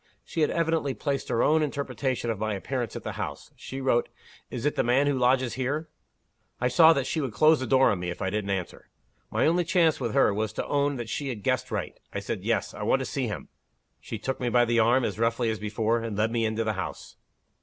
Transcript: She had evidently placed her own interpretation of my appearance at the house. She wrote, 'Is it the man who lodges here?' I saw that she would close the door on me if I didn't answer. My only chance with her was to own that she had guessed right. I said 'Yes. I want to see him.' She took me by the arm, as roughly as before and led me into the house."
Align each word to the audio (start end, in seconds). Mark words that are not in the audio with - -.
She 0.25 0.41
had 0.41 0.49
evidently 0.49 0.95
placed 0.95 1.29
her 1.29 1.43
own 1.43 1.61
interpretation 1.61 2.31
of 2.31 2.39
my 2.39 2.55
appearance 2.55 2.95
at 2.95 3.03
the 3.03 3.11
house. 3.21 3.51
She 3.55 3.79
wrote, 3.79 4.09
'Is 4.49 4.65
it 4.65 4.73
the 4.75 4.81
man 4.83 5.05
who 5.05 5.13
lodges 5.15 5.53
here?' 5.53 5.89
I 6.59 6.69
saw 6.69 6.91
that 6.93 7.05
she 7.05 7.21
would 7.21 7.33
close 7.35 7.59
the 7.59 7.67
door 7.67 7.91
on 7.91 7.99
me 7.99 8.09
if 8.09 8.19
I 8.19 8.31
didn't 8.31 8.49
answer. 8.49 8.89
My 9.29 9.45
only 9.45 9.63
chance 9.63 9.99
with 9.99 10.15
her 10.15 10.33
was 10.33 10.53
to 10.53 10.65
own 10.65 10.95
that 10.95 11.07
she 11.07 11.29
had 11.29 11.43
guessed 11.43 11.69
right. 11.69 11.99
I 12.11 12.19
said 12.19 12.43
'Yes. 12.43 12.73
I 12.73 12.81
want 12.81 13.01
to 13.01 13.05
see 13.05 13.27
him.' 13.27 13.49
She 13.99 14.17
took 14.17 14.39
me 14.39 14.49
by 14.49 14.65
the 14.65 14.79
arm, 14.79 15.05
as 15.05 15.19
roughly 15.19 15.51
as 15.51 15.59
before 15.59 15.99
and 16.01 16.17
led 16.17 16.31
me 16.31 16.47
into 16.47 16.63
the 16.63 16.73
house." 16.73 17.17